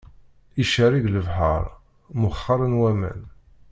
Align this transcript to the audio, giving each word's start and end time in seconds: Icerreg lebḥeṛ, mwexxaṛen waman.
Icerreg 0.61 1.05
lebḥeṛ, 1.15 1.63
mwexxaṛen 2.19 2.77
waman. 2.81 3.21